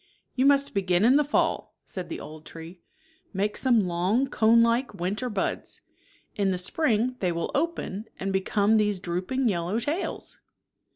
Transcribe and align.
"You 0.35 0.47
must 0.47 0.73
be 0.73 0.81
gin 0.81 1.05
in 1.05 1.17
the 1.17 1.23
fall," 1.23 1.75
said 1.85 2.09
the 2.09 2.19
old 2.19 2.43
tree," 2.43 2.79
make 3.35 3.55
some 3.55 3.85
long 3.85 4.25
conelike 4.27 4.95
winter 4.95 5.29
buds. 5.29 5.81
In 6.35 6.49
the 6.49 6.57
spring 6.57 7.17
they 7.19 7.31
will 7.31 7.51
open 7.53 8.05
and 8.19 8.33
become 8.33 8.77
these 8.77 8.97
drooping 8.99 9.47
yel 9.47 9.65
low 9.67 9.77
tails." 9.79 10.39